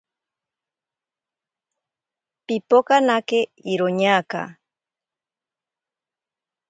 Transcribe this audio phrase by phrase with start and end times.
[2.45, 3.39] Pipokanake
[3.71, 4.41] iroñaka.